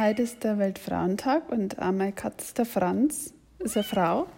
[0.00, 4.28] Heute ist der Weltfrauentag und meine Katze, der Franz, ist eine Frau.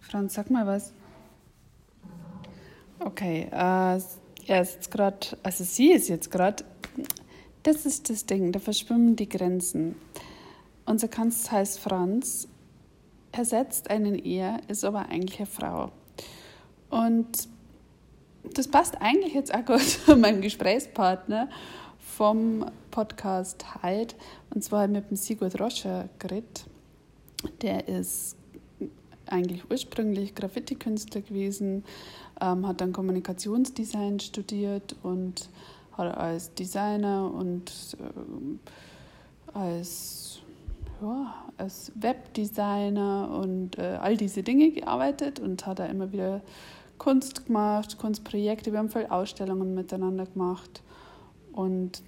[0.00, 0.94] Franz, sag mal was.
[3.00, 6.64] Okay, äh, er ist jetzt gerade, also sie ist jetzt gerade,
[7.64, 9.94] das ist das Ding, da verschwimmen die Grenzen.
[10.86, 12.48] Unser Kanz heißt Franz,
[13.30, 15.92] er setzt einen er, ist aber eigentlich eine Frau.
[16.88, 17.46] Und
[18.54, 21.50] das passt eigentlich jetzt auch gut zu meinem Gesprächspartner
[22.16, 24.14] vom Podcast Halt.
[24.54, 26.66] Und zwar mit dem Sigurd Roscher geredet.
[27.62, 28.36] Der ist
[29.26, 31.84] eigentlich ursprünglich Graffiti-Künstler gewesen,
[32.40, 35.48] ähm, hat dann Kommunikationsdesign studiert und
[35.92, 40.40] hat als Designer und äh, als,
[41.00, 46.42] ja, als Webdesigner und äh, all diese Dinge gearbeitet und hat da immer wieder
[46.98, 48.70] Kunst gemacht, Kunstprojekte.
[48.70, 50.82] Wir haben viele Ausstellungen miteinander gemacht
[51.52, 52.02] und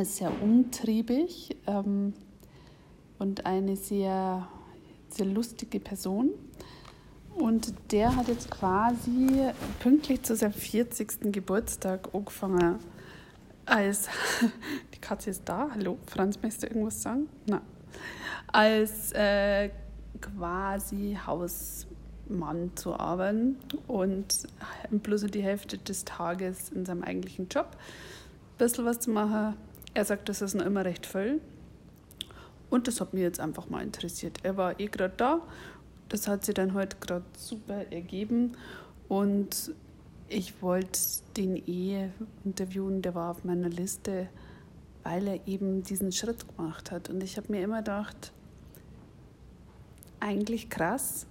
[0.00, 2.12] ist sehr umtriebig ähm,
[3.18, 4.48] und eine sehr,
[5.08, 6.30] sehr lustige Person.
[7.36, 11.32] Und der hat jetzt quasi pünktlich zu seinem 40.
[11.32, 12.78] Geburtstag angefangen
[13.66, 14.08] als,
[14.94, 17.28] die Katze ist da, hallo, Franz, möchtest du irgendwas sagen?
[17.46, 17.60] Nein.
[18.46, 19.70] Als äh,
[20.20, 21.86] quasi Haus
[22.28, 24.46] Mann zu arbeiten und
[24.90, 27.76] bloß die Hälfte des Tages in seinem eigentlichen Job
[28.58, 29.56] bisschen was zu machen.
[29.94, 31.40] Er sagt, das ist noch immer recht voll.
[32.68, 34.38] Und das hat mich jetzt einfach mal interessiert.
[34.42, 35.40] Er war eh gerade da.
[36.08, 38.56] Das hat sich dann heute gerade super ergeben.
[39.08, 39.72] Und
[40.28, 40.98] ich wollte
[41.36, 42.08] den eh
[42.44, 44.28] interviewen, der war auf meiner Liste,
[45.04, 47.08] weil er eben diesen Schritt gemacht hat.
[47.08, 48.32] Und ich habe mir immer gedacht,
[50.18, 51.26] eigentlich krass,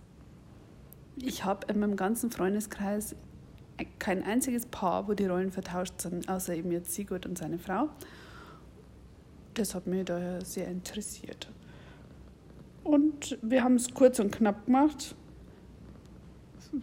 [1.18, 3.16] ich habe in meinem ganzen Freundeskreis
[4.00, 7.90] kein einziges Paar, wo die Rollen vertauscht sind, außer eben jetzt Sigurd und seine Frau.
[9.54, 11.50] Das hat mich daher sehr interessiert.
[12.84, 15.16] Und wir haben es kurz und knapp gemacht.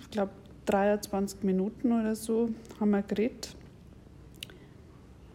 [0.00, 0.32] Ich glaube,
[0.66, 2.50] 23 Minuten oder so
[2.80, 3.54] haben wir geredet.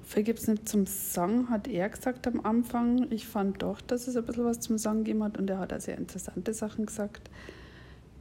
[0.04, 3.12] Viel gibt es nicht zum Sagen, hat er gesagt am Anfang.
[3.12, 5.74] Ich fand doch, dass es ein bisschen was zum Sagen gegeben hat und er hat
[5.74, 7.30] auch sehr interessante Sachen gesagt.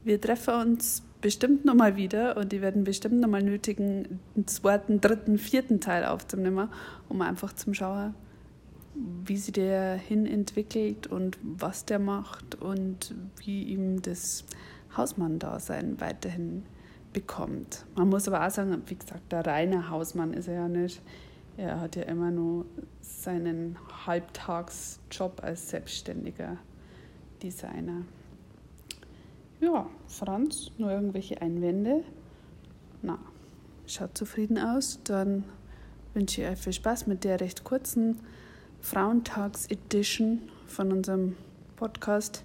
[0.06, 5.36] Wir treffen uns bestimmt nochmal wieder und die werden bestimmt nochmal nötigen, einen zweiten, dritten,
[5.36, 6.68] vierten Teil aufzunehmen,
[7.08, 8.14] um einfach zu schauen,
[8.94, 14.44] wie sich der hin entwickelt und was der macht und wie ihm das
[14.96, 16.62] Hausmann-Dasein weiterhin
[17.12, 17.84] bekommt.
[17.96, 21.02] Man muss aber auch sagen, wie gesagt, der reine Hausmann ist er ja nicht.
[21.56, 22.66] Er hat ja immer nur
[23.00, 26.58] seinen Halbtagsjob als selbstständiger
[27.42, 28.04] Designer.
[29.60, 32.04] Ja, Franz, nur irgendwelche Einwände?
[33.00, 33.18] Na,
[33.86, 35.00] schaut zufrieden aus.
[35.04, 35.44] Dann
[36.12, 38.20] wünsche ich euch viel Spaß mit der recht kurzen
[38.82, 41.36] Frauentags-Edition von unserem
[41.76, 42.44] Podcast.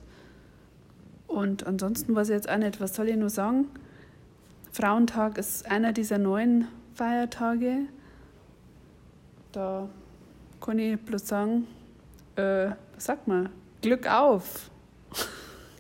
[1.28, 3.68] Und ansonsten weiß ich jetzt auch nicht, was soll ich nur sagen?
[4.72, 7.88] Frauentag ist einer dieser neuen Feiertage.
[9.52, 9.90] Da
[10.62, 11.68] kann ich bloß sagen,
[12.38, 13.50] äh, was sagt man?
[13.82, 14.71] Glück auf!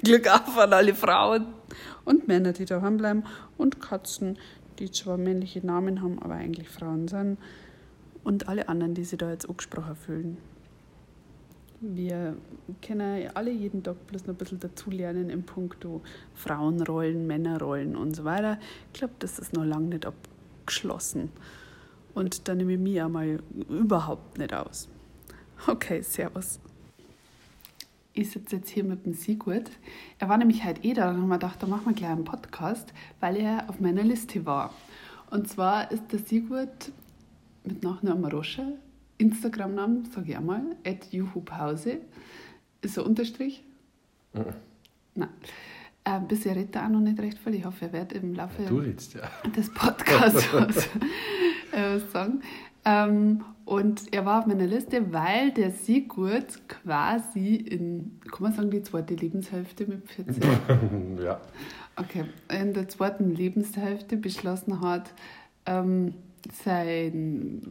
[0.03, 1.47] Glück auf an alle Frauen
[2.05, 3.23] und Männer, die daheim bleiben
[3.57, 4.37] und Katzen,
[4.79, 7.37] die zwar männliche Namen haben, aber eigentlich Frauen sind
[8.23, 10.37] und alle anderen, die sich da jetzt angesprochen fühlen.
[11.81, 12.35] Wir
[12.85, 16.01] können alle jeden Tag bloß noch ein bisschen dazulernen im Punkto
[16.35, 18.59] Frauenrollen, Männerrollen und so weiter.
[18.93, 21.31] Ich glaube, das ist noch lange nicht abgeschlossen.
[22.13, 24.89] Und da nehme ich mich einmal überhaupt nicht aus.
[25.67, 26.59] Okay, Servus
[28.13, 29.71] ich sitze jetzt hier mit dem Sigurd.
[30.19, 32.25] Er war nämlich halt eh da und haben wir gedacht, da machen wir gleich einen
[32.25, 34.73] Podcast, weil er auf meiner Liste war.
[35.29, 36.91] Und zwar ist der Sigurd
[37.63, 38.73] mit Nachnamen Roscher,
[39.17, 41.99] Instagram-Namen, sage ich einmal, at juhupause.
[42.81, 43.63] Ist ein Unterstrich?
[44.33, 44.45] Mhm.
[45.15, 45.29] Nein.
[46.03, 47.53] Äh, bisher redet er auch noch nicht recht viel.
[47.53, 49.49] Ich hoffe, er wird im Laufe ja.
[49.51, 50.89] des Podcasts was,
[51.71, 52.41] äh, sagen.
[52.83, 58.69] Ähm, und er war auf meiner Liste, weil der Sigurd quasi in, kann man sagen,
[58.69, 61.17] die zweite Lebenshälfte mit 14?
[61.23, 61.39] ja.
[61.95, 65.13] Okay, in der zweiten Lebenshälfte beschlossen hat,
[65.65, 66.15] ähm,
[66.51, 67.61] sein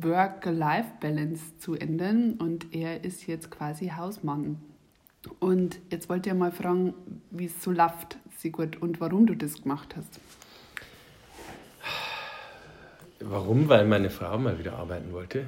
[0.00, 4.56] Work-Life-Balance zu ändern und er ist jetzt quasi Hausmann.
[5.38, 6.94] Und jetzt wollte ich mal fragen,
[7.30, 10.18] wie es so läuft, Sigurd, und warum du das gemacht hast.
[13.24, 13.68] Warum?
[13.68, 15.44] Weil meine Frau mal wieder arbeiten wollte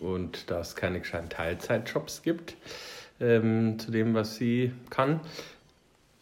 [0.00, 2.56] und da es keine gescheiten Teilzeitjobs gibt
[3.20, 5.20] ähm, zu dem, was sie kann,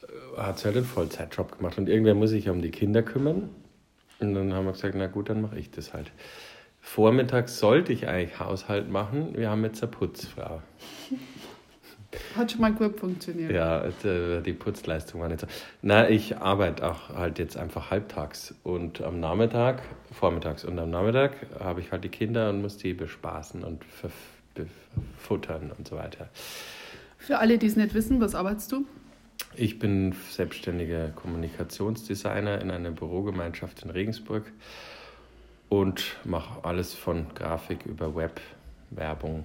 [0.03, 1.79] äh, hat sie halt einen Vollzeitjob gemacht.
[1.79, 3.51] Und irgendwer muss sich um die Kinder kümmern.
[4.19, 6.11] Und dann haben wir gesagt, na gut, dann mache ich das halt.
[6.81, 9.37] Vormittags sollte ich eigentlich Haushalt machen.
[9.37, 10.63] Wir haben jetzt eine Putzfrau.
[12.37, 13.53] Hat schon mal gut funktioniert.
[13.53, 13.85] Ja,
[14.41, 15.47] die Putzleistung war nicht so.
[15.83, 19.83] Na, ich arbeite auch halt jetzt einfach halbtags und am Nachmittag,
[20.13, 23.85] vormittags und am Nachmittag habe ich halt die Kinder und muss die bespaßen und
[24.55, 26.29] befuttern und so weiter.
[27.19, 28.85] Für alle, die es nicht wissen, was arbeitest du?
[29.55, 34.45] Ich bin selbstständiger Kommunikationsdesigner in einer Bürogemeinschaft in Regensburg
[35.69, 38.41] und mache alles von Grafik über Web,
[38.91, 39.45] Werbung,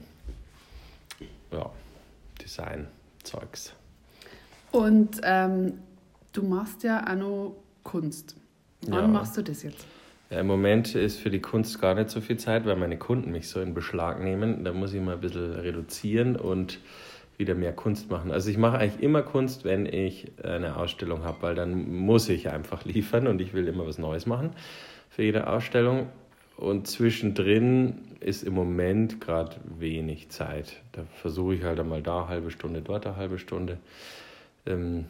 [1.51, 1.69] ja,
[2.41, 2.87] Design,
[3.23, 3.73] Zeugs.
[4.71, 5.73] Und ähm,
[6.31, 8.35] du machst ja auch noch Kunst.
[8.87, 9.07] Wann ja.
[9.07, 9.85] machst du das jetzt?
[10.29, 13.31] Ja, Im Moment ist für die Kunst gar nicht so viel Zeit, weil meine Kunden
[13.31, 14.63] mich so in Beschlag nehmen.
[14.63, 16.79] Da muss ich mal ein bisschen reduzieren und
[17.37, 18.31] wieder mehr Kunst machen.
[18.31, 22.49] Also ich mache eigentlich immer Kunst, wenn ich eine Ausstellung habe, weil dann muss ich
[22.49, 24.51] einfach liefern und ich will immer was Neues machen
[25.09, 26.07] für jede Ausstellung.
[26.61, 30.83] Und zwischendrin ist im Moment gerade wenig Zeit.
[30.91, 33.79] Da versuche ich halt einmal da eine halbe Stunde, dort eine halbe Stunde.
[34.67, 35.05] Ähm,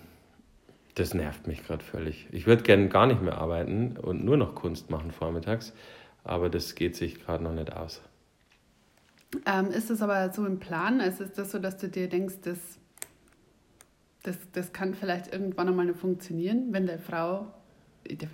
[0.95, 2.25] das nervt mich gerade völlig.
[2.31, 5.73] Ich würde gerne gar nicht mehr arbeiten und nur noch Kunst machen vormittags,
[6.23, 8.01] aber das geht sich gerade noch nicht aus.
[9.45, 11.01] Ähm, ist das aber so im Plan?
[11.01, 12.59] Ist das so, dass du dir denkst, das,
[14.23, 17.47] das, das kann vielleicht irgendwann einmal funktionieren, wenn der Frau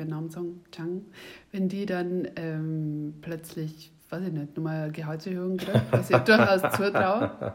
[0.06, 1.06] Namen sagen, Chang,
[1.52, 7.54] wenn die dann ähm, plötzlich, weiß ich nicht, nochmal Gehaltserhöhung kriegt, was ich durchaus zutraue,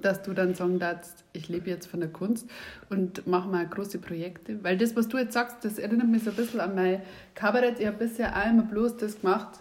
[0.00, 2.48] dass du dann sagen darfst, ich lebe jetzt von der Kunst
[2.90, 4.62] und mache mal große Projekte.
[4.64, 7.02] Weil das, was du jetzt sagst, das erinnert mich so ein bisschen an mein
[7.34, 7.78] Kabarett.
[7.80, 9.60] Ich habe bisher einmal bloß das gemacht,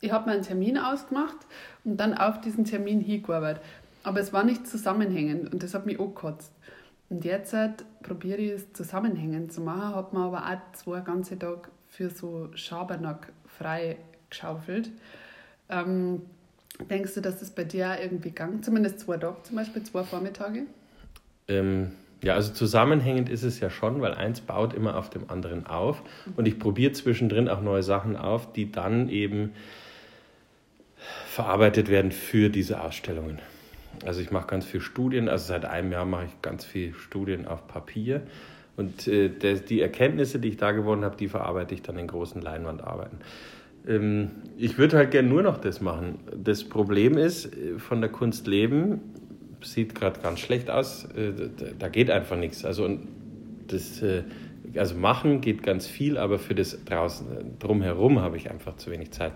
[0.00, 1.36] ich habe mir einen Termin ausgemacht
[1.84, 3.62] und dann auf diesen Termin hingearbeitet.
[4.02, 6.52] Aber es war nicht zusammenhängend und das hat mich auch gekotzt.
[7.10, 7.54] Und jetzt
[8.02, 12.48] probiere ich es zusammenhängend zu machen, habe mir aber auch zwei ganze Tage für so
[12.54, 13.96] Schabernack frei
[14.30, 14.90] geschaufelt.
[15.68, 16.22] Ähm,
[16.88, 18.64] denkst du, dass das bei dir auch irgendwie gang?
[18.64, 20.62] Zumindest zwei Tage zum Beispiel, zwei Vormittage?
[21.48, 21.90] Ähm,
[22.22, 26.02] ja, also zusammenhängend ist es ja schon, weil eins baut immer auf dem anderen auf.
[26.36, 29.52] Und ich probiere zwischendrin auch neue Sachen auf, die dann eben
[31.26, 33.40] verarbeitet werden für diese Ausstellungen.
[34.04, 37.46] Also ich mache ganz viel Studien, also seit einem Jahr mache ich ganz viel Studien
[37.46, 38.22] auf Papier.
[38.76, 42.06] Und äh, der, die Erkenntnisse, die ich da gewonnen habe, die verarbeite ich dann in
[42.06, 43.18] großen Leinwandarbeiten.
[43.86, 46.18] Ähm, ich würde halt gerne nur noch das machen.
[46.34, 49.00] Das Problem ist, äh, von der Kunst leben
[49.62, 51.04] sieht gerade ganz schlecht aus.
[51.16, 51.32] Äh,
[51.78, 52.64] da geht einfach nichts.
[52.64, 52.88] Also
[53.66, 54.22] das, äh,
[54.76, 57.26] also machen geht ganz viel, aber für das draußen
[57.58, 59.32] drumherum habe ich einfach zu wenig Zeit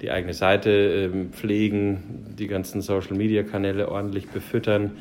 [0.00, 4.92] die eigene Seite ähm, pflegen, die ganzen Social-Media-Kanäle ordentlich befüttern,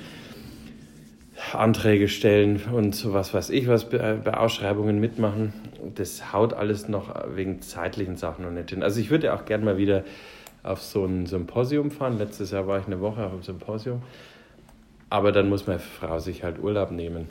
[1.54, 5.54] Anträge stellen und so was weiß ich was bei Ausschreibungen mitmachen.
[5.96, 8.82] Das haut alles noch wegen zeitlichen Sachen noch nicht hin.
[8.82, 10.04] Also ich würde auch gerne mal wieder
[10.64, 12.18] auf so ein Symposium fahren.
[12.18, 14.02] Letztes Jahr war ich eine Woche auf einem Symposium.
[15.10, 17.30] Aber dann muss meine Frau sich halt Urlaub nehmen,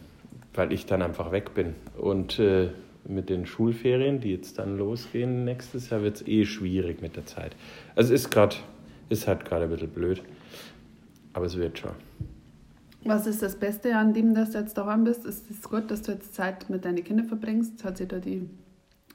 [0.55, 1.75] weil ich dann einfach weg bin.
[1.99, 2.69] Und äh,
[3.08, 7.26] mit den Schulferien, die jetzt dann losgehen nächstes Jahr, wird es eh schwierig mit der
[7.26, 7.56] Zeit.
[7.94, 8.56] Also ist gerade,
[9.08, 10.23] ist halt gerade ein bisschen blöd,
[11.32, 11.93] aber es wird schon.
[13.05, 15.25] Was ist das Beste an dem, dass du jetzt daheim bist?
[15.25, 17.85] Ist es gut, dass du jetzt Zeit mit deinen Kindern verbringst?
[17.85, 18.49] Hat sich da die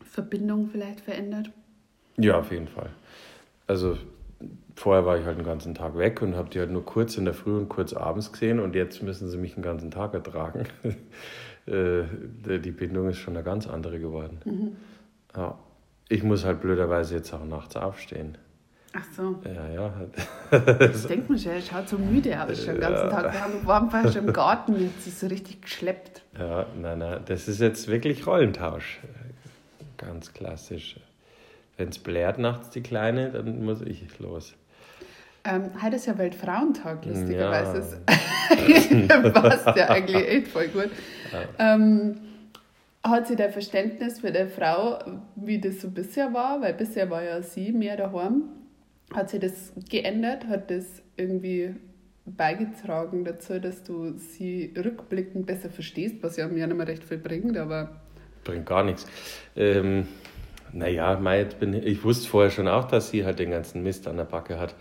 [0.03, 1.51] Verbindung vielleicht verändert?
[2.17, 2.89] Ja, auf jeden Fall.
[3.67, 3.97] Also
[4.75, 7.25] vorher war ich halt den ganzen Tag weg und habe die halt nur kurz in
[7.25, 10.63] der Früh und kurz abends gesehen und jetzt müssen sie mich den ganzen Tag ertragen.
[11.67, 12.03] Äh,
[12.59, 14.39] die Bindung ist schon eine ganz andere geworden.
[14.45, 14.75] Mhm.
[15.35, 15.57] Ja.
[16.09, 18.37] Ich muss halt blöderweise jetzt auch nachts aufstehen.
[18.93, 19.39] Ach so.
[19.45, 19.93] Ja, ja.
[20.51, 23.31] das denkt man schon, er schaut so müde aus schon den ganzen Tag.
[23.31, 26.23] Wir haben, waren fast schon im Garten, jetzt ist so richtig geschleppt.
[26.37, 28.99] Ja, nein, nein, das ist jetzt wirklich Rollentausch.
[29.97, 30.99] Ganz klassisch.
[31.77, 34.55] Wenn es blärt nachts die Kleine, dann muss ich los.
[35.43, 38.01] Ähm, heute ist ja Weltfrauentag, lustigerweise.
[39.07, 39.29] Ja.
[39.31, 40.89] passt ja eigentlich echt voll gut.
[41.31, 41.75] Ja.
[41.75, 42.17] Ähm,
[43.03, 44.99] hat sie dein Verständnis für die Frau,
[45.35, 46.61] wie das so bisher war?
[46.61, 48.43] Weil bisher war ja sie mehr daheim.
[49.13, 50.47] Hat sie das geändert?
[50.47, 51.75] Hat das irgendwie
[52.25, 57.17] beigetragen dazu, dass du sie rückblickend besser verstehst, was ja mir nicht mehr recht viel
[57.17, 58.01] bringt, aber...
[58.43, 59.07] Bringt gar nichts.
[59.55, 60.07] Ähm,
[60.73, 61.15] naja,
[61.59, 64.59] bin ich, wusste vorher schon auch, dass sie halt den ganzen Mist an der Backe
[64.59, 64.75] hat.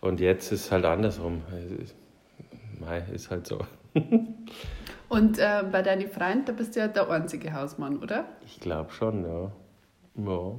[0.00, 1.42] Und jetzt ist es halt andersrum.
[2.80, 3.60] Mei, ist halt so.
[5.08, 8.24] Und äh, bei deinen Freunden, da bist du ja der einzige Hausmann, oder?
[8.44, 9.52] Ich glaube schon, ja.
[10.16, 10.54] Ja.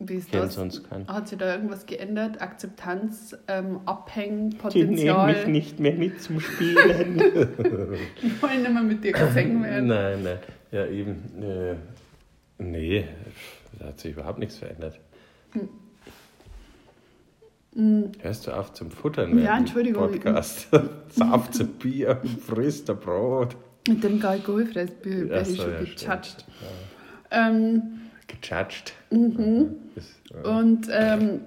[0.00, 0.54] Wie ist das?
[0.54, 1.06] Sonst keinen.
[1.08, 2.40] Hat sich da irgendwas geändert?
[2.42, 5.28] Akzeptanz, ähm, Abhängen, Potenzial?
[5.28, 7.18] Die nehmen mich nicht mehr mit zum Spielen.
[7.18, 9.86] Die wollen nicht mehr mit dir gesungen werden.
[9.86, 10.38] Nein, nein.
[10.72, 11.42] Ja, eben.
[11.42, 11.76] Äh,
[12.58, 13.06] nee,
[13.78, 14.98] da hat sich überhaupt nichts verändert.
[15.52, 15.68] Hm.
[18.20, 19.36] Hörst du auf zum Futtern?
[19.42, 20.10] Ja, Entschuldigung.
[20.12, 20.68] Podcast.
[21.20, 23.56] auf zum Bier und frisst ein Brot.
[23.88, 26.44] Mit dem alkoholfreies Bier bin ich schon ja, gechatscht.
[27.30, 27.48] Ja.
[27.48, 27.82] Ähm,
[28.28, 28.92] gechatscht.
[29.10, 29.76] Mhm.
[30.44, 31.40] Und ähm,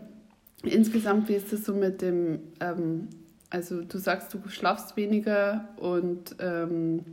[0.64, 3.08] insgesamt, wie ist das so mit dem, ähm,
[3.50, 7.06] also du sagst, du schlafst weniger und ähm,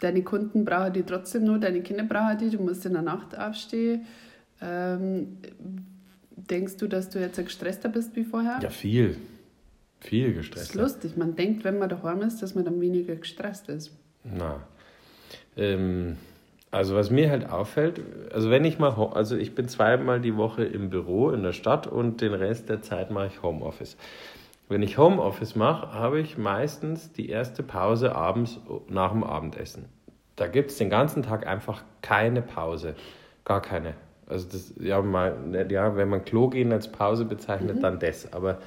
[0.00, 3.38] deine Kunden brauchen die trotzdem nur, deine Kinder brauchen die, du musst in der Nacht
[3.38, 4.06] aufstehen.
[4.60, 5.38] Ähm,
[6.36, 8.58] denkst du, dass du jetzt gestresster bist wie vorher?
[8.62, 9.16] Ja, viel.
[10.00, 10.78] Viel gestresster.
[10.78, 11.16] Das ist lustig.
[11.16, 13.92] Man denkt, wenn man daheim ist, dass man dann weniger gestresst ist.
[14.24, 14.66] Na.
[15.56, 16.16] Ähm,
[16.70, 18.00] also was mir halt auffällt,
[18.32, 21.86] also wenn ich mal, also ich bin zweimal die Woche im Büro in der Stadt
[21.86, 23.96] und den Rest der Zeit mache ich Homeoffice.
[24.70, 29.86] Wenn ich Homeoffice mache, habe ich meistens die erste Pause abends nach dem Abendessen.
[30.36, 32.94] Da gibt es den ganzen Tag einfach keine Pause.
[33.44, 33.94] Gar keine.
[34.28, 35.34] Also das, ja, mal,
[35.68, 37.80] ja, wenn man Klo gehen als Pause bezeichnet, mhm.
[37.80, 38.32] dann das.
[38.32, 38.58] Aber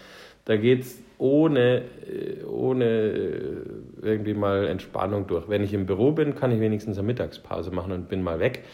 [0.43, 3.61] da geht es ohne, äh, ohne äh,
[4.01, 5.47] irgendwie mal Entspannung durch.
[5.47, 8.65] Wenn ich im Büro bin, kann ich wenigstens eine Mittagspause machen und bin mal weg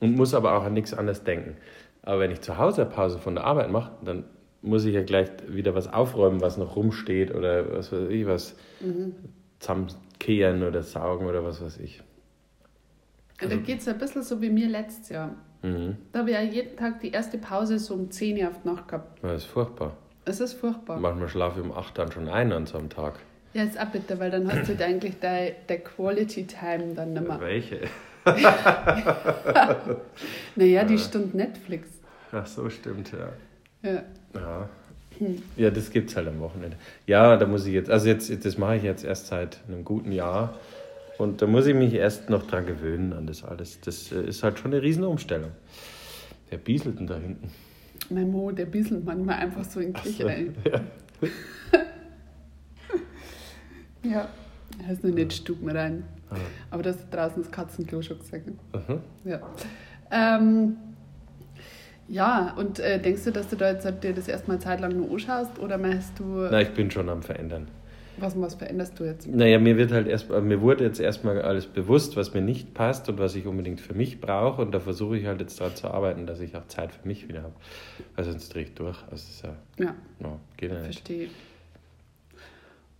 [0.00, 1.58] und muss aber auch an nichts anderes denken.
[2.00, 4.24] Aber wenn ich zu Hause eine Pause von der Arbeit mache, dann
[4.62, 8.56] muss ich ja gleich wieder was aufräumen, was noch rumsteht oder was weiß ich, was
[8.80, 9.14] mhm.
[9.58, 12.02] zusammenkehren oder saugen oder was weiß ich.
[13.40, 15.34] Also, da geht es ein bisschen so wie mir letztes Jahr.
[15.62, 15.96] Mhm.
[16.12, 18.68] Da habe ich ja jeden Tag die erste Pause so um 10 Uhr auf die
[18.68, 19.22] Nacht gehabt.
[19.22, 19.96] Das ist furchtbar.
[20.24, 20.98] Es ist furchtbar.
[21.00, 23.20] Manchmal schlafe ich um 8 dann schon ein an so einem Tag.
[23.52, 27.14] Ja, ist auch bitter, weil dann hast du halt eigentlich der, der Quality Time dann
[27.14, 27.40] nicht mehr.
[27.40, 27.80] Welche?
[30.56, 31.88] naja, die Stunde Netflix.
[32.32, 33.30] Ach so, stimmt, ja.
[33.82, 34.02] Ja.
[34.34, 34.68] Ja,
[35.18, 35.42] hm.
[35.56, 36.76] ja das gibt es halt am Wochenende.
[37.06, 40.12] Ja, da muss ich jetzt, also jetzt, das mache ich jetzt erst seit einem guten
[40.12, 40.58] Jahr.
[41.18, 43.80] Und da muss ich mich erst noch dran gewöhnen an das alles.
[43.82, 45.50] Das äh, ist halt schon eine Riesenumstellung.
[46.48, 47.50] Wer bieselt denn da hinten?
[48.08, 50.54] Mein Mo, der bieselt manchmal einfach so in die Küche rein.
[54.02, 54.10] Ja.
[54.10, 54.28] ja,
[54.78, 56.04] er heißt nur nicht Stuben rein.
[56.30, 56.36] Ah.
[56.70, 58.46] Aber das ist draußen das Katzenklo schon gesagt.
[58.46, 59.00] Mhm.
[59.24, 59.40] Ja.
[60.10, 60.76] Ähm,
[62.10, 65.58] ja, und äh, denkst du, dass du da jetzt dir das erstmal zeitlang nur anschaust
[65.60, 66.24] oder meinst du.
[66.50, 67.68] Na, ich bin schon am Verändern.
[68.16, 69.28] Was, was veränderst du jetzt?
[69.28, 73.08] Naja, mir wird halt erst, mir wurde jetzt erstmal alles bewusst, was mir nicht passt
[73.08, 74.60] und was ich unbedingt für mich brauche.
[74.60, 77.28] Und da versuche ich halt jetzt daran zu arbeiten, dass ich auch Zeit für mich
[77.28, 77.54] wieder habe.
[78.16, 78.98] Weil sonst drehe ich durch.
[79.10, 79.94] Also ja, ja.
[80.18, 81.06] No, geht ja nicht.
[81.06, 81.28] Verstehe.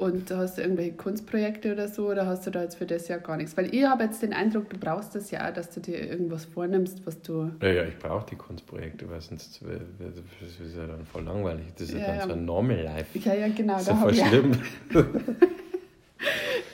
[0.00, 3.19] Und hast du irgendwelche Kunstprojekte oder so oder hast du da jetzt für das Jahr
[3.19, 3.54] gar nichts?
[3.59, 6.47] Weil ich habe jetzt den Eindruck, du brauchst das ja auch, dass du dir irgendwas
[6.47, 7.50] vornimmst, was du.
[7.61, 11.66] Ja, ja, ich brauche die Kunstprojekte, weil sonst das ist ja dann voll langweilig.
[11.75, 13.19] Das ist ja, ja dann so ein Normal Life.
[13.19, 13.75] Ja, ja, genau.
[13.75, 14.52] Das ist ja voll schlimm.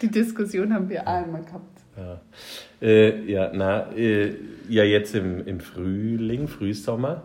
[0.02, 1.80] die Diskussion haben wir auch immer gehabt.
[1.96, 2.20] Ja,
[2.80, 4.36] äh, ja na, äh,
[4.68, 7.24] ja, jetzt im, im Frühling, Frühsommer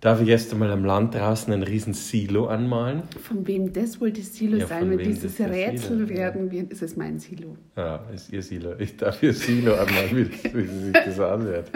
[0.00, 3.02] Darf ich erst einmal am Land draußen ein riesen Silo anmalen?
[3.20, 5.04] Von wem das wohl das Silo ja, sein wird?
[5.04, 6.70] Dieses Rätsel Silo, werden wir.
[6.70, 7.56] Ist es mein Silo?
[7.76, 8.78] Ja, ist Ihr Silo.
[8.78, 11.72] Ich darf Ihr Silo anmalen, wie, das, wie sich das anhört.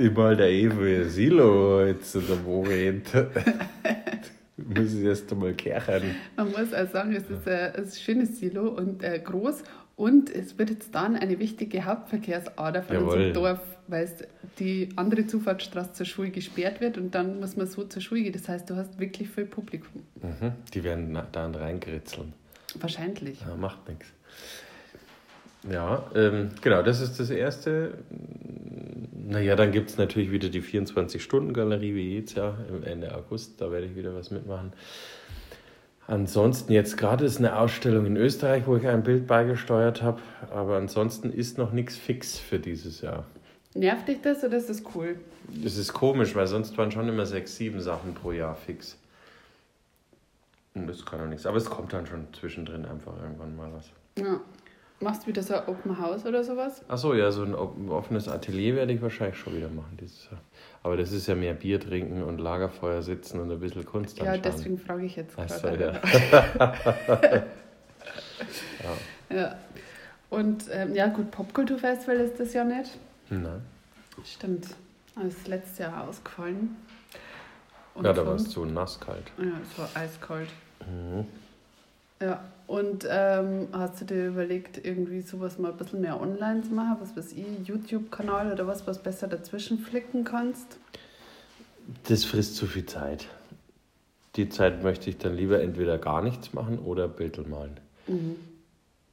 [0.00, 3.12] Ich mal der Evo Ihr Silo jetzt oder wo rennt.
[4.56, 6.16] muss ich erst einmal kehren.
[6.36, 9.62] Man muss auch sagen, es ist ein, ein schönes Silo und äh, groß
[10.00, 13.08] und es wird jetzt dann eine wichtige Hauptverkehrsader von Jawohl.
[13.08, 14.10] unserem Dorf, weil
[14.58, 18.32] die andere Zufahrtsstraße zur Schule gesperrt wird und dann muss man so zur Schule gehen.
[18.32, 20.02] Das heißt, du hast wirklich viel Publikum.
[20.22, 20.52] Mhm.
[20.72, 22.32] Die werden da reingritzeln.
[22.76, 23.42] Wahrscheinlich.
[23.42, 24.06] Ja, macht nichts.
[25.70, 27.98] Ja, ähm, genau, das ist das Erste.
[29.12, 33.60] Naja, dann gibt es natürlich wieder die 24-Stunden-Galerie wie jedes Jahr Ende August.
[33.60, 34.72] Da werde ich wieder was mitmachen.
[36.10, 40.76] Ansonsten jetzt gerade ist eine Ausstellung in Österreich, wo ich ein Bild beigesteuert habe, aber
[40.76, 43.26] ansonsten ist noch nichts fix für dieses Jahr.
[43.74, 45.20] Nervt dich das oder ist das cool?
[45.62, 48.98] Das ist komisch, weil sonst waren schon immer sechs, sieben Sachen pro Jahr fix.
[50.74, 51.46] Und das kann doch nichts.
[51.46, 53.90] Aber es kommt dann schon zwischendrin einfach irgendwann mal was.
[54.18, 54.40] Ja.
[54.98, 56.82] Machst du wieder so ein Open House oder sowas?
[56.88, 60.40] Achso, ja, so ein offenes Atelier werde ich wahrscheinlich schon wieder machen dieses Jahr.
[60.82, 64.32] Aber das ist ja mehr Bier trinken und Lagerfeuer sitzen und ein bisschen Kunst Ja,
[64.32, 64.42] anschauen.
[64.42, 65.58] deswegen frage ich jetzt gerade.
[65.58, 66.00] So, ja.
[69.30, 69.36] ja.
[69.36, 69.54] ja.
[70.30, 72.96] Und ähm, ja, gut, Popkulturfestival ist das ja nicht.
[73.28, 73.60] Nein.
[74.24, 74.68] Stimmt.
[75.16, 76.76] Das ist letztes Jahr ausgefallen.
[77.94, 79.32] Und ja, da war es so nasskalt.
[79.38, 80.48] Ja, es war eiskalt.
[80.80, 81.26] Mhm.
[82.22, 86.72] Ja, und ähm, hast du dir überlegt, irgendwie sowas mal ein bisschen mehr online zu
[86.74, 86.98] machen?
[87.00, 90.76] Was weiß ich, YouTube-Kanal oder was, was besser dazwischen flicken kannst?
[92.08, 93.26] Das frisst zu viel Zeit.
[94.36, 97.80] Die Zeit möchte ich dann lieber entweder gar nichts machen oder Bilder malen.
[98.06, 98.36] Mhm.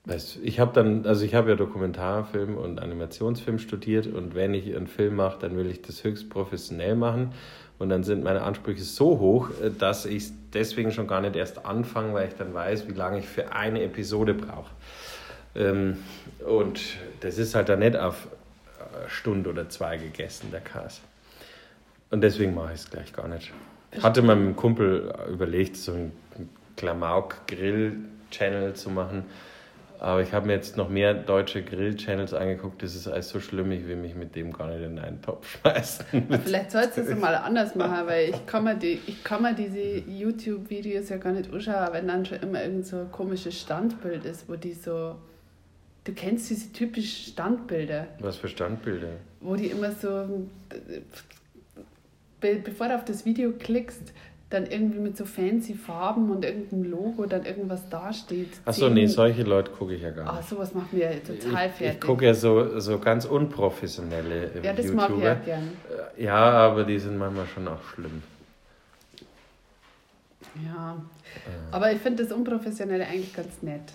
[0.06, 4.76] Weißt, ich habe dann, also ich habe ja Dokumentarfilm und Animationsfilm studiert und wenn ich
[4.76, 7.34] einen Film mache, dann will ich das höchst professionell machen
[7.80, 11.66] Und dann sind meine Ansprüche so hoch, äh, dass ich deswegen schon gar nicht erst
[11.66, 14.72] anfange, weil ich dann weiß, wie lange ich für eine Episode brauche.
[15.56, 15.98] Ähm,
[16.46, 16.82] und
[17.22, 18.28] das ist halt dann nicht auf
[19.00, 21.02] eine Stunde oder zwei gegessen, der Kas.
[22.10, 23.54] Und deswegen mache ich es gleich gar nicht.
[23.92, 26.12] Ich hatte meinem Kumpel überlegt, so einen
[26.76, 29.26] Klamauk-Grill-Channel zu machen.
[30.00, 32.84] Aber ich habe mir jetzt noch mehr deutsche Grill-Channels angeguckt.
[32.84, 35.58] Das ist alles so schlimm, ich will mich mit dem gar nicht in einen Topf
[35.62, 36.06] schmeißen.
[36.44, 39.56] Vielleicht sollst du es mal anders machen, weil ich kann mir, die, ich kann mir
[39.56, 44.26] diese YouTube-Videos ja gar nicht anschauen, wenn dann schon immer irgend so ein komisches Standbild
[44.26, 45.16] ist, wo die so.
[46.04, 48.08] Du kennst diese typischen Standbilder.
[48.20, 49.10] Was für Standbilder?
[49.42, 50.48] Wo die immer so.
[52.40, 54.14] Bevor du auf das Video klickst,
[54.50, 58.52] dann irgendwie mit so fancy Farben und irgendeinem Logo dann irgendwas dasteht.
[58.64, 60.34] Achso, nee, solche Leute gucke ich ja gar nicht.
[60.34, 61.96] Ah, sowas macht mir total fertig.
[61.96, 65.10] Ich gucke ja so, so ganz unprofessionelle Ja, das YouTuber.
[65.10, 65.70] mag ich ja gern.
[66.18, 68.24] Äh, ja, aber die sind manchmal schon auch schlimm.
[70.66, 71.76] Ja, äh.
[71.76, 73.94] aber ich finde das Unprofessionelle eigentlich ganz nett.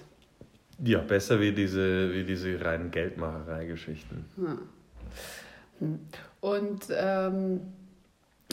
[0.85, 4.25] Ja, besser wie diese, wie diese reinen Geldmacherei-Geschichten.
[4.37, 5.99] Hm.
[6.40, 7.61] Und ähm,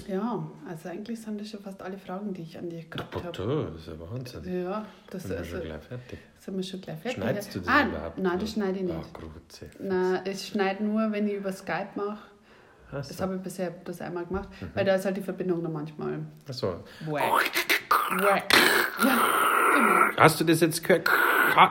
[0.07, 3.71] ja, also eigentlich sind das schon fast alle Fragen, die ich an dich gehabt habe.
[3.73, 4.63] Das ist ja Wahnsinn.
[4.63, 6.19] Ja, das sind wir also, schon gleich fertig.
[6.39, 7.23] Sind wir schon gleich fertig?
[7.23, 8.17] Schneidest du das ah, überhaupt?
[8.17, 8.95] Nein, das schneide ich nicht.
[8.99, 9.69] Ach, Grütze.
[9.79, 12.19] Nein, ich schneide nur, wenn ich über Skype mache.
[12.91, 14.71] Hast das habe ich bisher das einmal gemacht, mhm.
[14.73, 16.19] weil da ist halt die Verbindung noch manchmal.
[16.47, 16.83] Achso.
[17.05, 17.21] Wack.
[18.21, 18.53] Wack.
[19.03, 19.17] Ja,
[19.75, 20.17] genau.
[20.17, 21.07] Hast du das jetzt gehört?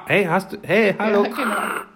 [0.06, 0.58] Hey, hast du.
[0.62, 1.24] Hey, hallo.
[1.24, 1.88] Ja, genau.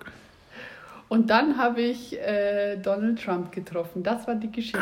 [1.08, 4.02] Und dann habe ich äh, Donald Trump getroffen.
[4.02, 4.80] Das war die Geschichte.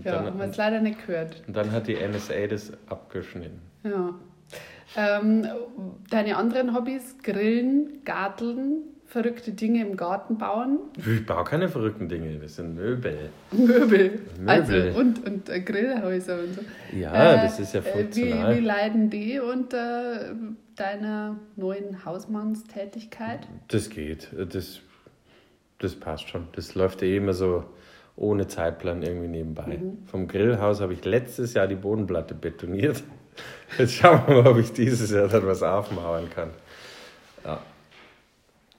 [0.00, 1.42] Und ja, dann, haben wir es leider nicht gehört.
[1.46, 3.60] Und dann hat die NSA das abgeschnitten.
[3.84, 4.14] Ja.
[4.96, 5.46] Ähm,
[6.08, 7.18] deine anderen Hobbys?
[7.22, 10.78] Grillen, Garteln, verrückte Dinge im Garten bauen?
[10.96, 13.28] Ich baue keine verrückten Dinge, das sind Möbel.
[13.52, 14.22] Möbel.
[14.38, 14.48] Möbel.
[14.48, 16.62] Also, und, und äh, Grillhäuser und so.
[16.96, 18.54] Ja, äh, das ist ja funktional.
[18.54, 20.34] Wie, wie leiden die unter
[20.76, 23.40] deiner neuen Hausmannstätigkeit?
[23.68, 24.30] Das geht.
[24.32, 24.80] Das,
[25.78, 26.48] das passt schon.
[26.52, 27.64] Das läuft ja immer so
[28.16, 29.78] ohne Zeitplan irgendwie nebenbei.
[29.78, 29.98] Mhm.
[30.06, 33.02] Vom Grillhaus habe ich letztes Jahr die Bodenplatte betoniert.
[33.78, 36.50] Jetzt schauen wir mal, ob ich dieses Jahr dann was aufmauern kann.
[37.44, 37.60] Ja.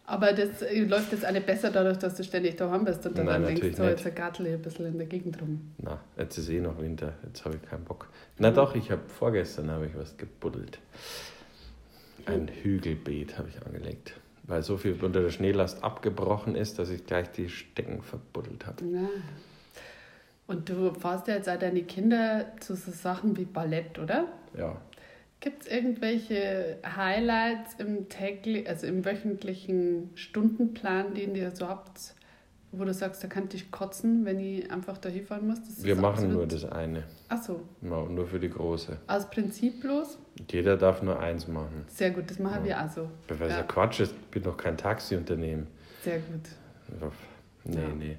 [0.05, 3.27] Aber das äh, läuft jetzt alle besser dadurch, dass du ständig daheim bist und dann,
[3.27, 5.71] Nein, dann denkst, so, jetzt ein Gartel ein bisschen in der Gegend rum.
[5.77, 8.09] Na, jetzt ist eh noch Winter, jetzt habe ich keinen Bock.
[8.37, 8.55] Na mhm.
[8.55, 10.79] doch, ich habe vorgestern habe ich was gebuddelt.
[12.25, 14.15] Ein Hügelbeet habe ich angelegt
[14.51, 18.85] weil so viel unter der Schneelast abgebrochen ist, dass ich gleich die Stecken verbuddelt habe.
[18.85, 19.09] Ja.
[20.45, 24.27] Und du fährst ja jetzt auch deine Kinder zu so Sachen wie Ballett, oder?
[24.57, 24.75] Ja.
[25.39, 32.13] Gibt es irgendwelche Highlights im täglich, also im wöchentlichen Stundenplan, den ihr so habt,
[32.71, 35.59] wo du sagst, da kann ich kotzen, wenn ich einfach da hinfahren muss?
[35.77, 37.03] Wir machen nur das eine.
[37.27, 37.61] Ach so.
[37.81, 38.97] Ja, nur für die große.
[39.07, 40.17] Aus Prinzip bloß?
[40.49, 41.85] Jeder darf nur eins machen.
[41.87, 42.79] Sehr gut, das machen ja.
[42.79, 43.09] wir auch so.
[43.27, 43.57] Weil es ja.
[43.59, 45.67] ja Quatsch ist, ich bin doch kein Taxiunternehmen.
[46.03, 47.11] Sehr gut.
[47.65, 47.89] Nee, ja.
[47.89, 48.17] nee.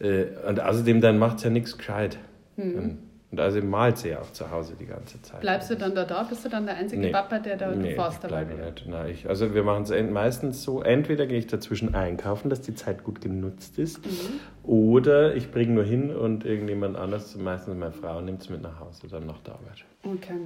[0.00, 2.18] Äh, und außerdem, dann macht es ja nichts gescheit.
[2.56, 2.98] Hm.
[3.34, 5.40] Und also malt sie ja auch zu Hause die ganze Zeit.
[5.40, 6.22] Bleibst du dann da da?
[6.22, 7.10] Bist du dann der einzige nee.
[7.10, 8.44] Papa, der da nee, fährst dabei?
[8.44, 8.86] Nicht.
[8.86, 12.76] Nein, ich, also wir machen es meistens so, entweder gehe ich dazwischen einkaufen, dass die
[12.76, 14.38] Zeit gut genutzt ist, mhm.
[14.62, 18.78] oder ich bringe nur hin und irgendjemand anders, meistens meine Frau, nimmt es mit nach
[18.78, 19.84] Hause, dann nach der Arbeit.
[20.04, 20.38] Okay,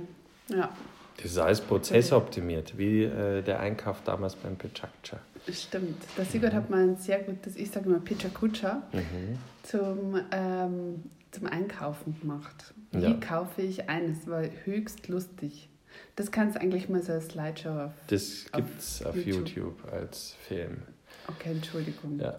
[0.49, 0.71] ja.
[1.19, 5.19] Das ist alles prozessoptimiert, wie äh, der Einkauf damals beim Pechakcha.
[5.53, 6.03] Stimmt.
[6.17, 6.57] Der Sigurd mhm.
[6.57, 9.39] hat mal ein sehr gutes, ich sage immer Pichakucha, mhm.
[9.63, 12.75] zum ähm, zum Einkaufen gemacht.
[12.93, 13.15] Wie ja.
[13.15, 14.11] kaufe ich ein?
[14.11, 15.69] Es war höchst lustig.
[16.17, 19.49] Das kannst du eigentlich mal so als Slideshow auf Das gibt es auf, auf YouTube.
[19.49, 19.93] YouTube.
[19.93, 20.83] als Film.
[21.27, 22.19] Okay, Entschuldigung.
[22.19, 22.37] Ja.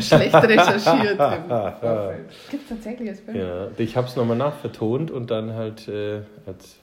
[0.00, 1.18] Schlecht recherchiert.
[2.50, 3.36] gibt es tatsächlich als Film?
[3.36, 6.78] Ja, ich habe es nochmal nachvertont und dann halt äh, als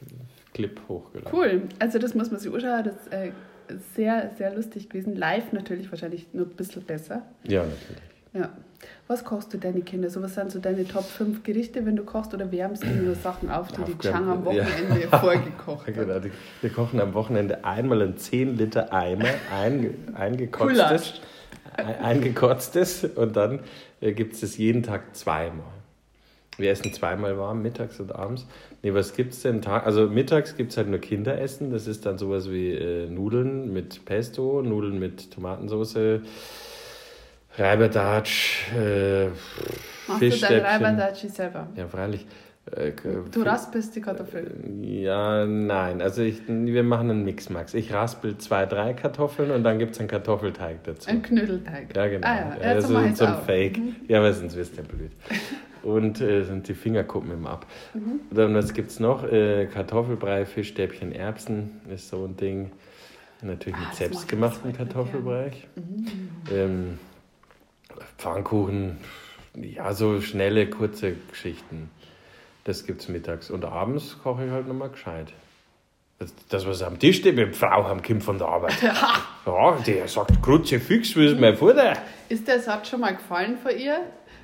[0.53, 1.31] Clip hochgeladen.
[1.33, 1.63] Cool.
[1.79, 2.83] Also das muss man sich anschauen.
[2.83, 3.31] Das ist äh,
[3.95, 5.15] sehr, sehr lustig gewesen.
[5.15, 7.23] Live natürlich wahrscheinlich nur ein bisschen besser.
[7.43, 8.16] Ja, natürlich.
[8.37, 8.49] Ja.
[9.07, 10.09] Was kochst du deine Kinder?
[10.09, 12.33] So, was sind so deine Top 5 Gerichte, wenn du kochst?
[12.33, 15.17] Oder wärmst du nur Sachen auf, die die Chang am Wochenende ja.
[15.19, 15.95] vorgekocht hat?
[15.95, 16.19] Genau,
[16.61, 21.21] wir kochen am Wochenende einmal ein 10 Liter Eimer, ein, eingekotztes,
[21.75, 23.61] eingekotztes und dann
[24.01, 25.65] äh, gibt es das jeden Tag zweimal.
[26.57, 28.47] Wir essen zweimal warm, mittags und abends.
[28.81, 29.65] Nee, was gibt es denn?
[29.65, 31.71] Also mittags gibt es halt nur Kinderessen.
[31.71, 36.21] Das ist dann sowas wie äh, Nudeln mit Pesto, Nudeln mit Tomatensauce,
[37.57, 39.27] Reiberdatsch, äh,
[40.07, 41.67] Machst du dein Reiberdatschi selber?
[41.75, 42.25] Ja, freilich.
[42.71, 42.91] Äh,
[43.31, 44.83] du raspelst die Kartoffeln?
[44.83, 46.01] Ja, nein.
[46.01, 47.73] Also ich, wir machen einen Mix, Max.
[47.73, 51.09] Ich raspel zwei, drei Kartoffeln und dann gibt es einen Kartoffelteig dazu.
[51.09, 51.95] Ein Knödelteig?
[51.95, 52.27] Ja, genau.
[52.27, 52.73] Ah, ja.
[52.73, 53.77] Ja, so, so ein Fake.
[53.77, 53.95] Mhm.
[54.07, 55.11] Ja, aber sonst wirst du ja blöd.
[55.83, 57.65] und äh, sind die Fingerkuppen im Ab.
[57.93, 58.19] Mhm.
[58.31, 59.23] Dann was gibt es noch?
[59.23, 62.71] Äh, Kartoffelbrei, Fischstäbchen, Erbsen ist so ein Ding.
[63.41, 65.51] Natürlich mit ah, selbstgemachten Kartoffelbrei.
[65.75, 66.07] Mhm.
[66.51, 66.99] Ähm,
[68.17, 68.97] Pfannkuchen,
[69.55, 71.89] ja, so schnelle, kurze Geschichten.
[72.63, 73.49] Das gibt es mittags.
[73.49, 75.33] Und abends koche ich halt nochmal gescheit.
[76.19, 78.81] Das, das, was am Tisch steht, mit Frau am Kind von der Arbeit.
[78.81, 81.93] Ja, ja der sagt Krutze fix, wie ist mein Vater?
[82.27, 83.99] Ist der Satz schon mal gefallen von ihr?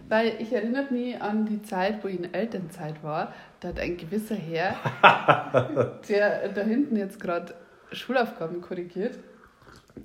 [0.07, 3.33] Weil ich erinnere mich an die Zeit, wo ich in Elternzeit war.
[3.59, 4.75] Da hat ein gewisser Herr,
[6.09, 7.55] der da hinten jetzt gerade
[7.91, 9.17] Schulaufgaben korrigiert,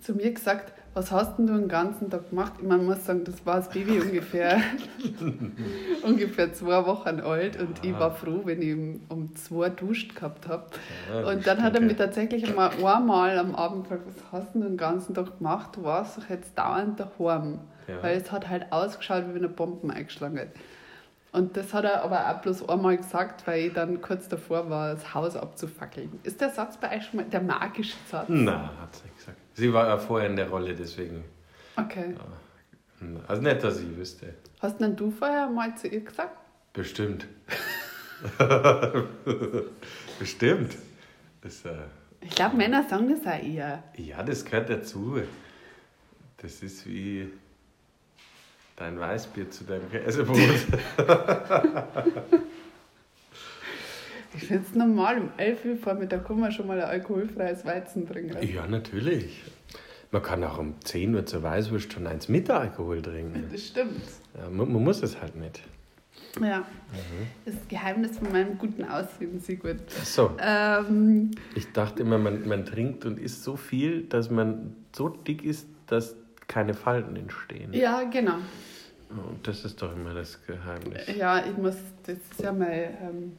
[0.01, 2.55] zu mir gesagt, was hast denn du den ganzen Tag gemacht?
[2.59, 4.61] Ich meine, muss sagen, das war das Baby ungefähr,
[6.03, 7.90] ungefähr zwei Wochen alt und ja.
[7.90, 8.74] ich war froh, wenn ich
[9.09, 10.66] um, zwei duscht gehabt habe.
[11.12, 14.61] Ja, und dann hat er mir tatsächlich einmal einmal am Abend gefragt, was hast du
[14.61, 15.77] den ganzen Tag gemacht?
[15.77, 17.61] Du warst doch jetzt dauernd daheim.
[17.87, 18.03] Ja.
[18.03, 20.48] Weil es hat halt ausgeschaut, wie wenn er Bomben eingeschlagen hat.
[21.33, 24.94] Und das hat er aber auch bloß einmal gesagt, weil ich dann kurz davor war,
[24.94, 26.18] das Haus abzufackeln.
[26.22, 28.29] Ist der Satz bei euch schon mal der magische Satz?
[28.29, 29.38] Nein, hat sie nicht gesagt.
[29.58, 31.24] Sie war ja vorher in der Rolle, deswegen.
[31.74, 32.14] Okay.
[33.26, 34.34] Also nicht, dass ich wüsste.
[34.60, 36.38] Hast denn du vorher mal zu ihr gesagt?
[36.72, 37.26] Bestimmt.
[40.20, 40.76] Bestimmt.
[41.42, 41.74] Das, äh,
[42.20, 43.82] ich glaube, Männer sagen das auch eher.
[43.96, 45.22] Ja, das gehört dazu.
[46.36, 47.28] Das ist wie
[48.76, 50.38] dein Weißbier zu deinem Käsebrot.
[54.34, 58.06] ich finde es normal, um 11 Uhr Vormittag kann man schon mal ein alkoholfreies Weizen
[58.06, 58.36] trinken.
[58.46, 59.42] Ja, natürlich.
[60.10, 63.48] Man kann auch um 10 Uhr zur Weißwurst schon eins mit Alkohol trinken.
[63.50, 64.02] Das stimmt.
[64.36, 65.62] Ja, man, man, muss es halt nicht.
[66.40, 67.26] Ja, mhm.
[67.44, 69.80] das Geheimnis von meinem guten Aussehen, Sigurd.
[70.00, 70.36] Ach so.
[70.40, 75.44] Ähm, ich dachte immer, man, man trinkt und isst so viel, dass man so dick
[75.44, 77.72] ist, dass keine Falten entstehen.
[77.72, 78.38] Ja, genau.
[79.10, 81.02] Und das ist doch immer das Geheimnis.
[81.16, 83.32] Ja, ich muss, das ist ja mein ähm,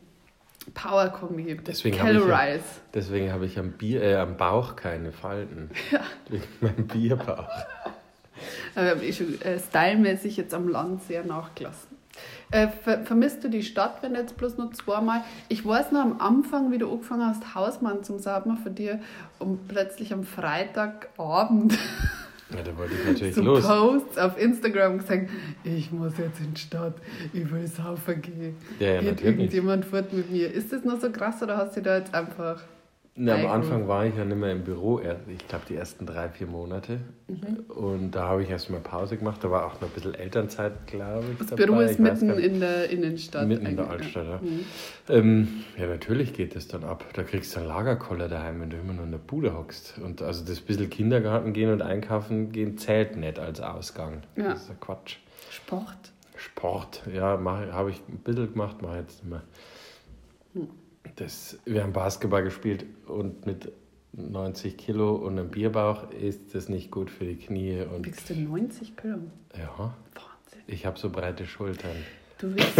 [0.74, 1.58] Power-Kombi.
[1.66, 2.60] Deswegen habe ich, ja,
[2.94, 5.70] deswegen hab ich am, Bier, äh, am Bauch keine Falten.
[5.92, 6.02] Ja.
[6.30, 7.50] Wegen meinem Bierbauch.
[8.76, 11.98] Aber habe ich schon äh, stylmäßig jetzt am Land sehr nachgelassen.
[12.52, 15.24] Äh, ver vermisst du die Stadt, wenn jetzt bloß nur zweimal?
[15.48, 19.00] Ich weiß noch am Anfang, wie du angefangen hast, Hausmann zum Sagen von dir,
[19.40, 21.78] und plötzlich am Freitagabend
[22.52, 23.66] ja, da wollte ich natürlich so los.
[23.66, 25.30] Posts auf Instagram gesagt,
[25.64, 26.96] ich muss jetzt in die Stadt,
[27.34, 28.56] ich will saufen gehen.
[28.80, 30.52] Ja, ja, Geht irgendjemand fort mit mir.
[30.52, 32.62] Ist das noch so krass oder hast du da jetzt einfach
[33.22, 36.30] na, am Anfang war ich ja nicht mehr im Büro, ich glaube die ersten drei,
[36.30, 37.02] vier Monate.
[37.28, 37.66] Mhm.
[37.68, 39.44] Und da habe ich erstmal Pause gemacht.
[39.44, 41.38] Da war auch noch ein bisschen Elternzeit, glaube ich.
[41.38, 41.66] Das dabei.
[41.66, 43.46] Büro ist ich mitten in der Innenstadt.
[43.46, 44.40] Mitten in der Altstadt, ja.
[44.42, 44.66] Mhm.
[45.10, 47.04] Ähm, ja, natürlich geht das dann ab.
[47.12, 50.00] Da kriegst du einen Lagerkoller daheim, wenn du immer nur in der Bude hockst.
[50.00, 54.22] Und also das bisschen Kindergarten gehen und einkaufen gehen zählt nicht als Ausgang.
[54.38, 54.52] Ja.
[54.52, 55.18] Das ist ja Quatsch.
[55.50, 56.14] Sport.
[56.38, 57.38] Sport, ja,
[57.74, 59.44] habe ich ein bisschen gemacht, mache jetzt nicht mehr.
[60.54, 60.70] Hm
[61.20, 63.72] das, wir haben Basketball gespielt und mit
[64.14, 67.82] 90 Kilo und einem Bierbauch ist das nicht gut für die Knie.
[67.82, 69.20] Und Wiegst du 90 Kilo?
[69.58, 69.70] Ja.
[69.78, 70.62] Wahnsinn.
[70.68, 71.96] Ich habe so breite Schultern.
[72.38, 72.80] Du wiegst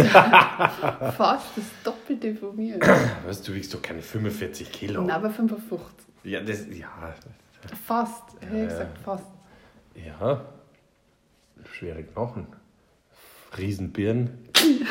[1.16, 2.78] fast das Doppelte von mir.
[3.26, 5.02] Was, du wiegst doch keine 45 Kilo.
[5.02, 6.06] Nein, aber 55.
[6.24, 7.14] Ja, das, ja.
[7.86, 9.26] Fast, ja, ich gesagt, fast.
[9.94, 10.44] Ja,
[11.70, 12.46] schwere Knochen.
[13.58, 14.48] Riesenbirnen.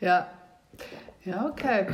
[0.00, 0.28] ja,
[1.24, 1.86] ja, okay.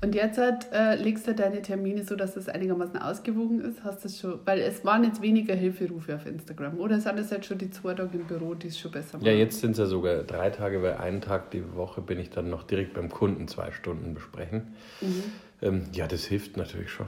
[0.00, 3.82] Und jetzt halt, äh, legst du deine Termine so, dass das einigermaßen ausgewogen ist?
[3.82, 7.46] Hast das schon, weil es waren jetzt weniger Hilferufe auf Instagram, oder sind es jetzt
[7.46, 9.26] schon die zwei Tage im Büro, die es schon besser machen?
[9.26, 12.30] Ja, jetzt sind es ja sogar drei Tage, weil einen Tag die Woche bin ich
[12.30, 14.68] dann noch direkt beim Kunden zwei Stunden besprechen.
[15.00, 15.22] Mhm.
[15.62, 17.06] Ähm, ja, das hilft natürlich schon.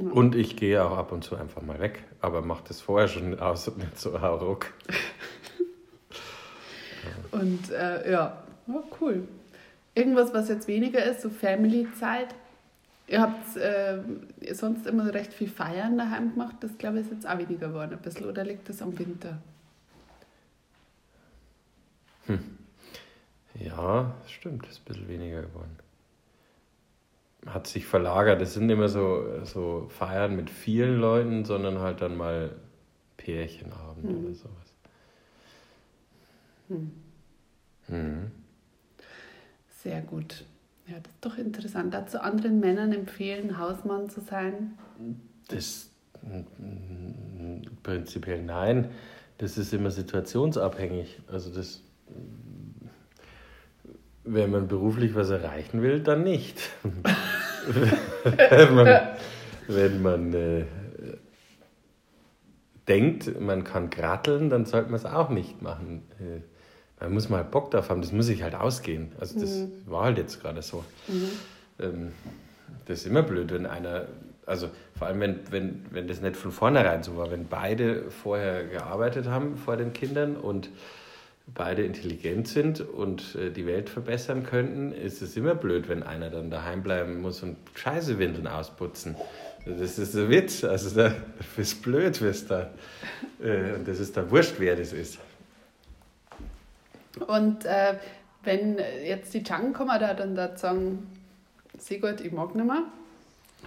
[0.00, 0.12] Mhm.
[0.12, 3.38] Und ich gehe auch ab und zu einfach mal weg, aber mache das vorher schon
[3.38, 4.72] aus und nicht so hauruck.
[7.32, 9.28] und äh, ja, oh, cool.
[9.98, 12.32] Irgendwas, was jetzt weniger ist, so Family-Zeit.
[13.08, 13.98] Ihr habt äh,
[14.52, 16.54] sonst immer recht viel Feiern daheim gemacht.
[16.60, 18.26] Das glaube ich ist jetzt auch weniger geworden ein bisschen.
[18.26, 19.38] Oder liegt das am Winter?
[22.26, 22.38] Hm.
[23.54, 25.76] Ja, das stimmt, das ist ein bisschen weniger geworden.
[27.46, 28.40] Hat sich verlagert.
[28.40, 32.52] Es sind immer so, so Feiern mit vielen Leuten, sondern halt dann mal
[33.16, 34.24] Pärchenabend hm.
[34.24, 34.74] oder sowas.
[36.68, 36.92] Hm.
[37.86, 38.30] Hm.
[39.82, 40.44] Sehr gut.
[40.86, 41.94] Ja, das ist doch interessant.
[41.94, 44.76] Dazu anderen Männern empfehlen, Hausmann zu sein?
[45.48, 45.90] Das
[47.82, 48.90] prinzipiell nein.
[49.38, 51.20] Das ist immer situationsabhängig.
[51.30, 51.80] Also das,
[54.24, 56.58] wenn man beruflich was erreichen will, dann nicht.
[58.24, 59.08] wenn man,
[59.68, 60.64] wenn man äh,
[62.88, 66.02] denkt, man kann kratteln, dann sollte man es auch nicht machen.
[66.18, 66.40] Äh,
[67.00, 69.12] Man muss mal Bock drauf haben, das muss sich halt ausgehen.
[69.20, 69.72] Also das mhm.
[69.86, 70.84] war halt jetzt gerade so.
[71.06, 71.30] Mhm.
[71.80, 72.12] Ähm,
[72.86, 74.06] das ist immer blöd, wenn einer,
[74.46, 78.64] also vor allem wenn, wenn, wenn das nicht von vornherein so war, wenn beide vorher
[78.64, 80.70] gearbeitet haben vor den Kindern und
[81.54, 86.30] beide intelligent sind und äh, die Welt verbessern könnten, ist es immer blöd, wenn einer
[86.30, 89.16] dann daheim bleiben muss und Scheißewindeln ausputzen.
[89.64, 90.64] Das ist ein Witz.
[90.64, 91.14] Also da
[91.56, 92.70] ist blöd, wirst da.
[93.42, 95.18] Äh, und das ist da wurscht, wer das ist.
[97.26, 97.94] Und äh,
[98.42, 101.06] wenn jetzt die Chang kommen, da dann da sagen,
[101.76, 102.84] sehr gut, ich mag nicht mehr.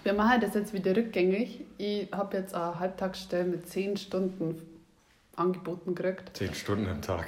[0.04, 1.62] Wir machen das jetzt wieder rückgängig.
[1.78, 4.62] Ich habe jetzt eine Halbtagsstelle mit 10 Stunden
[5.36, 6.36] angeboten gekriegt.
[6.36, 7.28] 10 Stunden am Tag.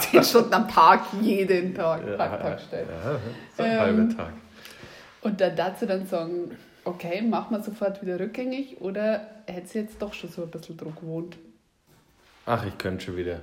[0.10, 2.06] 10 Stunden am Tag, jeden Tag.
[2.06, 2.86] Ja, Halbtagsstelle.
[2.86, 3.18] Ja,
[3.56, 4.32] so ein ähm, halber Tag.
[5.22, 10.00] Und dann dazu dann sagen, okay, machen wir sofort wieder rückgängig oder hätte sie jetzt
[10.02, 11.36] doch schon so ein bisschen Druck gewohnt?
[12.46, 13.40] Ach, ich könnte schon wieder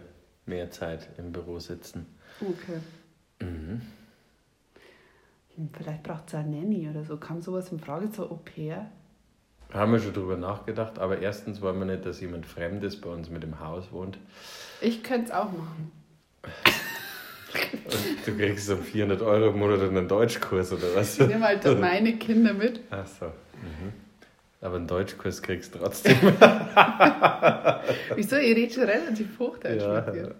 [0.49, 2.05] mehr Zeit im Büro sitzen.
[2.41, 2.79] Okay.
[3.41, 3.81] Mhm.
[5.55, 7.17] Hm, vielleicht braucht es eine Nanny oder so.
[7.17, 8.89] Kam sowas in Frage, so Au pair?
[9.73, 13.29] Haben wir schon drüber nachgedacht, aber erstens wollen wir nicht, dass jemand Fremdes bei uns
[13.29, 14.17] mit im Haus wohnt.
[14.81, 15.91] Ich könnte es auch machen.
[17.85, 21.19] Und du kriegst so 400 Euro im Monat einen Deutschkurs oder was?
[21.19, 22.81] Ich nehme halt meine Kinder mit.
[22.89, 23.25] Ach so.
[23.25, 23.93] Mhm.
[24.61, 26.17] Aber einen Deutschkurs kriegst du trotzdem.
[28.15, 28.35] Wieso?
[28.35, 30.01] Ihr redet schon relativ Hochdeutsch ja.
[30.01, 30.35] mit dir.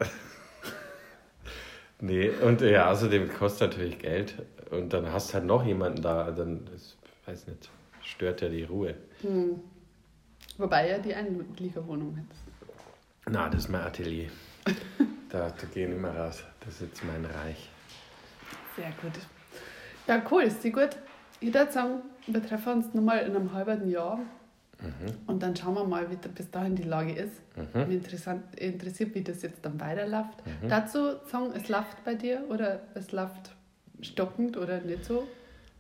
[2.02, 4.36] Nee, und ja, außerdem kostet natürlich Geld.
[4.72, 7.70] Und dann hast du halt noch jemanden da, dann, das, weiß nicht,
[8.04, 8.96] stört ja die Ruhe.
[9.22, 9.60] Hm.
[10.58, 12.26] Wobei ja die Einliegerwohnung hat.
[13.30, 14.30] Na, das ist mein Atelier.
[15.30, 16.44] da, da gehen immer raus.
[16.60, 17.70] Das ist jetzt mein Reich.
[18.76, 19.14] Sehr gut.
[20.08, 20.90] Ja, cool, ist die gut.
[21.40, 22.02] Ich würde sagen,
[22.34, 25.16] wir treffen uns nochmal in einem halben Jahr mhm.
[25.28, 27.42] und dann schauen wir mal, wie bis dahin die Lage ist.
[27.56, 27.88] Mhm.
[27.88, 28.04] Mich
[28.58, 30.46] interessiert, wie das jetzt dann weiterläuft.
[30.46, 30.70] Mhm.
[30.70, 33.56] Dazu sagen, es läuft bei dir oder es läuft
[34.02, 35.28] stockend oder nicht so?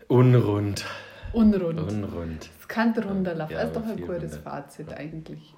[0.08, 0.86] Unrund.
[1.34, 1.80] Unrund.
[1.80, 2.50] Unrund.
[2.60, 3.56] Es kann runterlaufen.
[3.56, 5.54] Ja, das ist doch ein gutes Fazit eigentlich.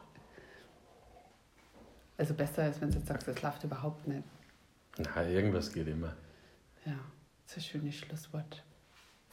[2.18, 4.24] Also besser, als wenn du jetzt sagst, es läuft überhaupt nicht.
[4.98, 6.14] Na, irgendwas geht immer.
[6.86, 7.00] Ja,
[7.48, 8.64] das ist ein schönes Schlusswort.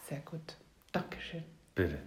[0.08, 0.56] Sehr gut.
[0.92, 1.44] Dankeschön.
[1.74, 1.98] Bitte.